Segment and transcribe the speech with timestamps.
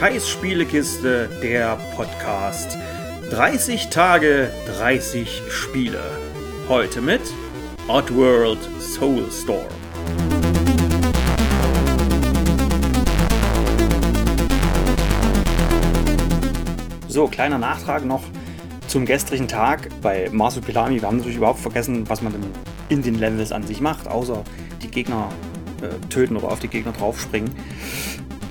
[0.00, 2.78] Kais Spielekiste, der Podcast.
[3.28, 6.00] 30 Tage, 30 Spiele.
[6.70, 7.20] Heute mit
[7.86, 9.66] Oddworld Soulstorm.
[17.08, 18.22] So, kleiner Nachtrag noch
[18.86, 21.02] zum gestrigen Tag bei Marsupilami.
[21.02, 22.32] Wir haben natürlich überhaupt vergessen, was man
[22.88, 24.44] in den Levels an sich macht, außer
[24.80, 25.28] die Gegner
[25.82, 27.50] äh, töten oder auf die Gegner draufspringen.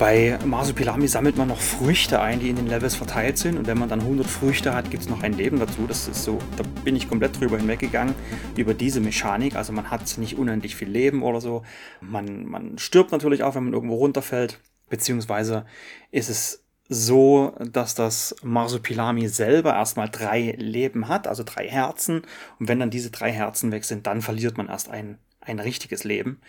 [0.00, 3.58] Bei Marsupilami sammelt man noch Früchte ein, die in den Levels verteilt sind.
[3.58, 5.84] Und wenn man dann 100 Früchte hat, gibt es noch ein Leben dazu.
[5.86, 8.14] Das ist so, da bin ich komplett drüber hinweggegangen,
[8.56, 9.56] über diese Mechanik.
[9.56, 11.64] Also man hat nicht unendlich viel Leben oder so.
[12.00, 14.58] Man, man stirbt natürlich auch, wenn man irgendwo runterfällt.
[14.88, 15.66] Beziehungsweise
[16.10, 22.22] ist es so, dass das Marsupilami selber erstmal drei Leben hat, also drei Herzen.
[22.58, 26.04] Und wenn dann diese drei Herzen weg sind, dann verliert man erst ein, ein richtiges
[26.04, 26.40] Leben.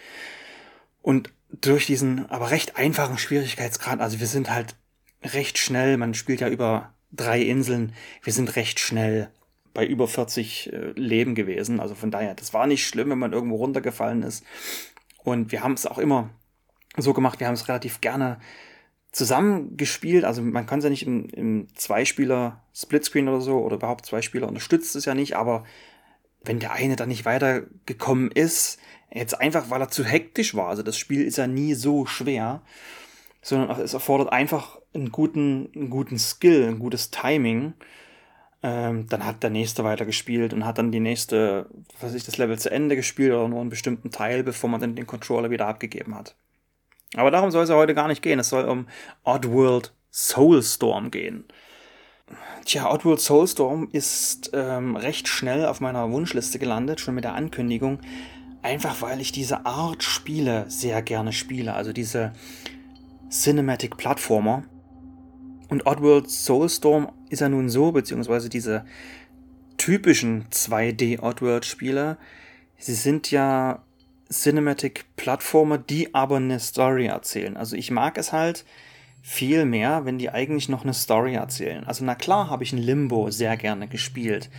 [1.01, 4.75] Und durch diesen aber recht einfachen Schwierigkeitsgrad, also wir sind halt
[5.23, 7.93] recht schnell, man spielt ja über drei Inseln,
[8.23, 9.29] wir sind recht schnell
[9.73, 11.79] bei über 40 äh, Leben gewesen.
[11.79, 14.43] Also von daher, das war nicht schlimm, wenn man irgendwo runtergefallen ist.
[15.23, 16.29] Und wir haben es auch immer
[16.97, 18.39] so gemacht, wir haben es relativ gerne
[19.11, 20.25] zusammengespielt.
[20.25, 24.47] Also man kann es ja nicht im, im Zweispieler Splitscreen oder so oder überhaupt Zweispieler
[24.47, 25.63] unterstützt es ja nicht, aber
[26.43, 28.79] wenn der eine dann nicht weitergekommen ist,
[29.11, 32.61] jetzt einfach, weil er zu hektisch war, also das Spiel ist ja nie so schwer,
[33.41, 37.73] sondern es erfordert einfach einen guten, einen guten Skill, ein gutes Timing.
[38.63, 42.37] Ähm, dann hat der nächste weitergespielt und hat dann die nächste, was weiß ich, das
[42.37, 45.67] Level zu Ende gespielt oder nur einen bestimmten Teil, bevor man dann den Controller wieder
[45.67, 46.35] abgegeben hat.
[47.15, 48.39] Aber darum soll es ja heute gar nicht gehen.
[48.39, 48.87] Es soll um
[49.23, 51.45] Oddworld Soulstorm gehen.
[52.65, 57.99] Tja, Oddworld Soulstorm ist ähm, recht schnell auf meiner Wunschliste gelandet, schon mit der Ankündigung.
[58.61, 61.73] Einfach weil ich diese Art Spiele sehr gerne spiele.
[61.73, 62.33] Also diese
[63.29, 64.63] Cinematic Plattformer.
[65.69, 68.85] Und Oddworld Soulstorm ist ja nun so, beziehungsweise diese
[69.77, 72.17] typischen 2D Oddworld Spiele,
[72.77, 73.81] sie sind ja
[74.29, 77.57] Cinematic Plattformer, die aber eine Story erzählen.
[77.57, 78.65] Also ich mag es halt
[79.21, 81.83] viel mehr, wenn die eigentlich noch eine Story erzählen.
[81.85, 84.49] Also na klar habe ich ein Limbo sehr gerne gespielt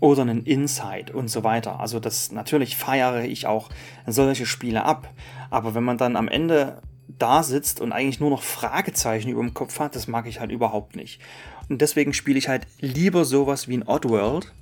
[0.00, 1.80] oder einen Inside und so weiter.
[1.80, 3.68] Also das natürlich feiere ich auch
[4.06, 5.08] solche Spiele ab.
[5.50, 6.80] Aber wenn man dann am Ende
[7.18, 10.52] da sitzt und eigentlich nur noch Fragezeichen über dem Kopf hat, das mag ich halt
[10.52, 11.20] überhaupt nicht.
[11.68, 14.52] Und deswegen spiele ich halt lieber sowas wie ein Oddworld.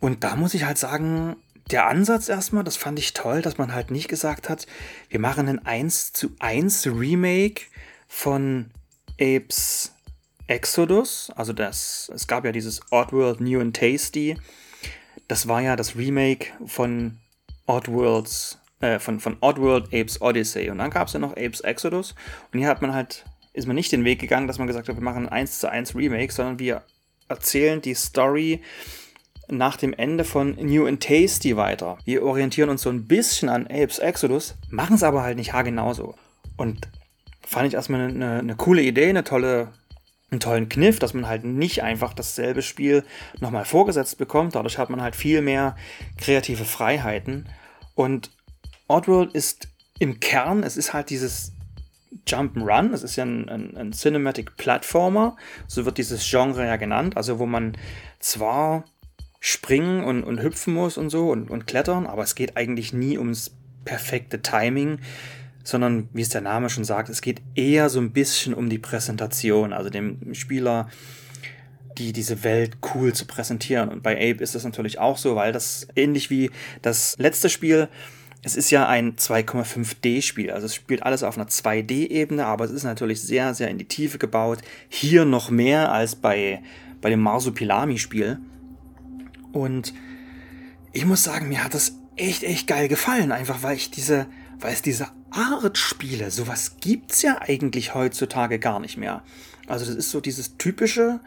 [0.00, 1.36] Und da muss ich halt sagen,
[1.70, 4.66] der Ansatz erstmal, das fand ich toll, dass man halt nicht gesagt hat,
[5.08, 7.62] wir machen ein 1 zu 1 Remake
[8.08, 8.70] von
[9.20, 9.94] Apes
[10.46, 11.30] Exodus.
[11.34, 14.36] Also das, es gab ja dieses Oddworld New and Tasty.
[15.28, 17.18] Das war ja das Remake von
[17.66, 20.70] Oddworlds, äh, von, von Oddworld Apes Odyssey.
[20.70, 22.14] Und dann gab es ja noch Apes Exodus.
[22.52, 24.96] Und hier hat man halt, ist man nicht den Weg gegangen, dass man gesagt hat,
[24.96, 26.82] wir machen ein 1 zu 1 Remake, sondern wir
[27.28, 28.62] erzählen die Story
[29.48, 31.98] nach dem Ende von New and Tasty weiter.
[32.04, 36.14] Wir orientieren uns so ein bisschen an Apes Exodus, machen es aber halt nicht haargenauso.
[36.56, 36.88] Und
[37.46, 39.68] fand ich erstmal eine, eine, coole Idee, eine tolle,
[40.30, 43.04] einen tollen Kniff, dass man halt nicht einfach dasselbe Spiel
[43.40, 44.56] nochmal vorgesetzt bekommt.
[44.56, 45.76] Dadurch hat man halt viel mehr
[46.18, 47.48] kreative Freiheiten.
[47.94, 48.30] Und
[48.88, 49.68] Oddworld ist
[49.98, 51.52] im Kern, es ist halt dieses
[52.26, 55.36] Jump'n'Run, es ist ja ein, ein, ein Cinematic Platformer,
[55.68, 57.76] so wird dieses Genre ja genannt, also wo man
[58.18, 58.84] zwar
[59.38, 63.18] springen und, und hüpfen muss und so und, und klettern, aber es geht eigentlich nie
[63.18, 64.98] ums perfekte Timing,
[65.66, 68.78] sondern wie es der Name schon sagt, es geht eher so ein bisschen um die
[68.78, 70.88] Präsentation, also dem Spieler
[71.98, 73.88] die diese Welt cool zu präsentieren.
[73.88, 76.50] Und bei Ape ist das natürlich auch so, weil das ähnlich wie
[76.82, 77.88] das letzte Spiel,
[78.42, 80.50] es ist ja ein 2,5D-Spiel.
[80.50, 83.88] Also es spielt alles auf einer 2D-Ebene, aber es ist natürlich sehr, sehr in die
[83.88, 84.58] Tiefe gebaut.
[84.88, 86.62] Hier noch mehr als bei,
[87.00, 88.38] bei dem Marsupilami-Spiel.
[89.52, 89.94] Und
[90.92, 94.26] ich muss sagen, mir hat das echt, echt geil gefallen, einfach weil ich diese,
[94.60, 99.22] weil es diese Art Spiele, sowas gibt's ja eigentlich heutzutage gar nicht mehr.
[99.66, 101.20] Also das ist so dieses typische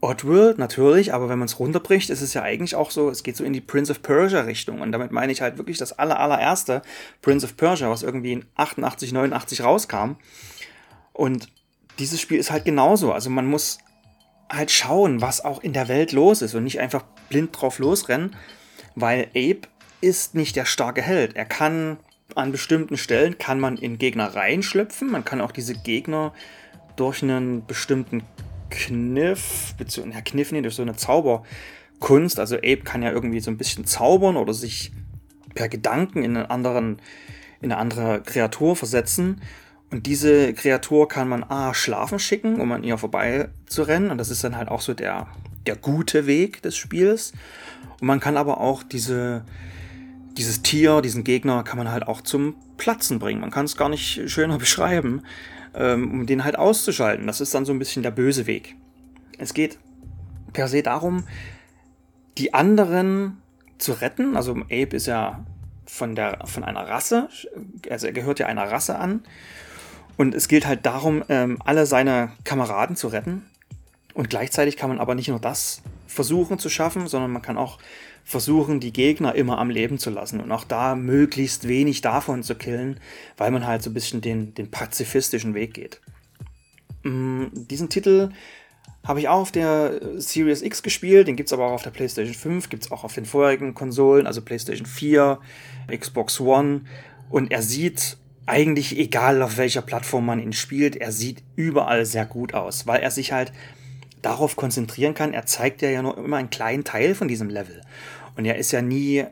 [0.00, 3.36] Oddworld natürlich, aber wenn man es runterbricht, ist es ja eigentlich auch so, es geht
[3.36, 6.20] so in die Prince of Persia Richtung und damit meine ich halt wirklich das aller,
[6.20, 6.82] allererste
[7.22, 10.16] Prince of Persia, was irgendwie in 88, 89 rauskam.
[11.14, 11.48] Und
[11.98, 13.12] dieses Spiel ist halt genauso.
[13.12, 13.78] Also man muss
[14.50, 18.36] halt schauen, was auch in der Welt los ist und nicht einfach blind drauf losrennen,
[18.94, 19.62] weil Abe
[20.02, 21.34] ist nicht der starke Held.
[21.34, 21.98] Er kann
[22.34, 26.32] an bestimmten Stellen kann man in Gegner reinschlüpfen, man kann auch diese Gegner
[26.96, 28.22] durch einen bestimmten
[28.70, 33.50] Kniff, beziehungsweise ja, Kniff nicht, durch so eine Zauberkunst, also Abe kann ja irgendwie so
[33.50, 34.92] ein bisschen zaubern oder sich
[35.54, 36.98] per Gedanken in einen anderen,
[37.60, 39.40] in eine andere Kreatur versetzen
[39.90, 44.10] Und diese Kreatur kann man A schlafen schicken, um an ihr vorbei zu rennen.
[44.10, 45.28] Und das ist dann halt auch so der,
[45.66, 47.32] der gute Weg des Spiels.
[48.00, 49.44] Und man kann aber auch diese,
[50.36, 53.40] dieses Tier, diesen Gegner, kann man halt auch zum Platzen bringen.
[53.40, 55.22] Man kann es gar nicht schöner beschreiben,
[55.74, 57.26] ähm, um den halt auszuschalten.
[57.26, 58.76] Das ist dann so ein bisschen der böse Weg.
[59.38, 59.78] Es geht
[60.52, 61.24] per se darum,
[62.38, 63.38] die anderen
[63.78, 64.36] zu retten.
[64.36, 65.44] Also Abe ist ja
[65.86, 67.28] von, der, von einer Rasse,
[67.90, 69.22] also er gehört ja einer Rasse an.
[70.16, 73.44] Und es gilt halt darum, ähm, alle seine Kameraden zu retten.
[74.14, 77.78] Und gleichzeitig kann man aber nicht nur das versuchen zu schaffen, sondern man kann auch
[78.24, 82.54] versuchen, die Gegner immer am Leben zu lassen und auch da möglichst wenig davon zu
[82.54, 82.98] killen,
[83.36, 86.00] weil man halt so ein bisschen den, den pazifistischen Weg geht.
[87.02, 88.30] Mm, diesen Titel
[89.04, 91.90] habe ich auch auf der Series X gespielt, den gibt es aber auch auf der
[91.90, 95.38] PlayStation 5, gibt es auch auf den vorherigen Konsolen, also PlayStation 4,
[95.94, 96.82] Xbox One.
[97.28, 98.16] Und er sieht
[98.46, 103.00] eigentlich, egal auf welcher Plattform man ihn spielt, er sieht überall sehr gut aus, weil
[103.00, 103.52] er sich halt
[104.22, 105.34] darauf konzentrieren kann.
[105.34, 107.82] Er zeigt ja, ja nur immer einen kleinen Teil von diesem Level.
[108.36, 109.24] Und er ist ja nie,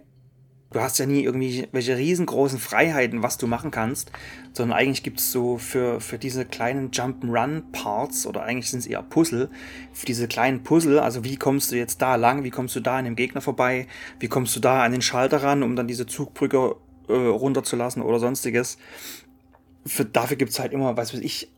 [0.72, 4.12] du hast ja nie irgendwie welche riesengroßen Freiheiten, was du machen kannst,
[4.52, 9.02] sondern eigentlich gibt es so für, für diese kleinen Jump-Run-Parts oder eigentlich sind es eher
[9.02, 9.50] Puzzle,
[9.92, 12.98] für diese kleinen Puzzle, also wie kommst du jetzt da lang, wie kommst du da
[12.98, 13.86] an dem Gegner vorbei,
[14.20, 16.76] wie kommst du da an den Schalter ran, um dann diese Zugbrücke
[17.08, 18.78] äh, runterzulassen oder sonstiges.
[19.84, 21.50] Für, dafür gibt es halt immer, was weiß ich,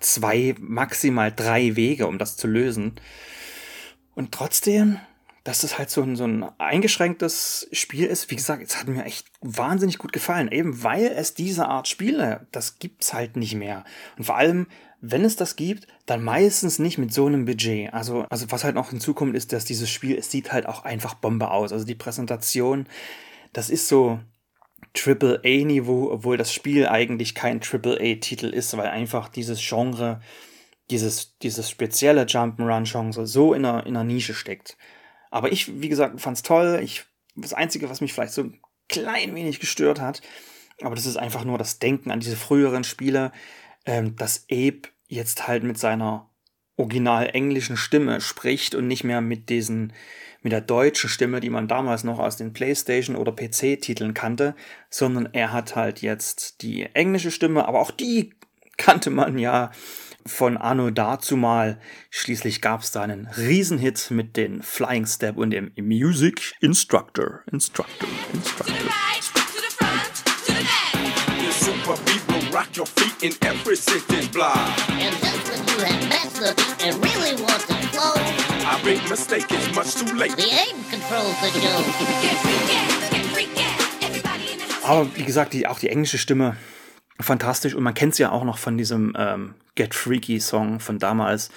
[0.00, 2.94] zwei, maximal drei Wege, um das zu lösen.
[4.14, 4.98] Und trotzdem,
[5.44, 9.04] dass es halt so ein, so ein eingeschränktes Spiel ist, wie gesagt, es hat mir
[9.04, 10.52] echt wahnsinnig gut gefallen.
[10.52, 13.84] Eben weil es diese Art Spiele, das gibt's halt nicht mehr.
[14.18, 14.66] Und vor allem,
[15.00, 17.92] wenn es das gibt, dann meistens nicht mit so einem Budget.
[17.94, 21.14] Also, also was halt noch hinzukommt, ist, dass dieses Spiel, es sieht halt auch einfach
[21.14, 21.72] Bombe aus.
[21.72, 22.86] Also die Präsentation,
[23.52, 24.20] das ist so,
[24.94, 30.20] Triple-A-Niveau, obwohl das Spiel eigentlich kein Triple-A-Titel ist, weil einfach dieses Genre,
[30.90, 34.76] dieses, dieses spezielle Jump'n'Run-Genre so in einer, in einer Nische steckt.
[35.30, 36.80] Aber ich, wie gesagt, fand's toll.
[36.82, 37.04] Ich,
[37.36, 40.20] das Einzige, was mich vielleicht so ein klein wenig gestört hat,
[40.82, 43.32] aber das ist einfach nur das Denken an diese früheren Spiele,
[43.86, 46.30] ähm, dass Abe jetzt halt mit seiner
[46.76, 49.92] original englischen Stimme spricht und nicht mehr mit diesen
[50.42, 54.54] mit der deutschen Stimme, die man damals noch aus den PlayStation oder PC-Titeln kannte,
[54.88, 58.32] sondern er hat halt jetzt die englische Stimme, aber auch die
[58.78, 59.70] kannte man ja
[60.26, 61.78] von Anno dazumal.
[62.10, 67.40] Schließlich gab es da einen Riesenhit mit den Flying Step und dem Music Instructor.
[67.50, 68.74] Instructor, Instructor.
[72.52, 74.56] rock your feet in every city block.
[74.90, 78.18] And just when you have best looking and really want to float,
[78.66, 80.36] our big mistake is much too late.
[80.36, 81.84] The aim controls the show.
[84.90, 86.56] Aber wie gesagt, die, auch die englische Stimme
[87.22, 90.98] fantastisch und man kennt sie ja auch noch von diesem ähm, Get Freaky Song von
[90.98, 91.50] damals.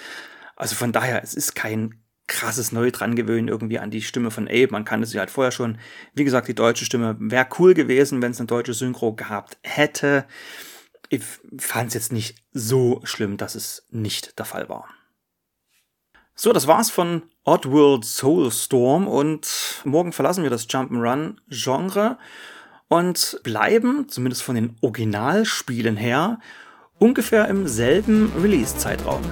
[0.56, 4.48] Also von daher, es ist kein krasses Neu dran gewöhnen irgendwie an die Stimme von
[4.48, 4.68] Abe.
[4.70, 5.78] Man kannte sie halt vorher schon.
[6.14, 10.26] Wie gesagt, die deutsche Stimme wäre cool gewesen, wenn es eine deutsche Synchro gehabt hätte
[11.08, 11.22] ich
[11.58, 14.88] fand es jetzt nicht so schlimm, dass es nicht der Fall war.
[16.34, 22.18] So, das war's von Oddworld Soulstorm und morgen verlassen wir das Jump'n'Run-Genre
[22.88, 26.38] und bleiben, zumindest von den Originalspielen her,
[26.98, 29.22] ungefähr im selben Release-Zeitraum.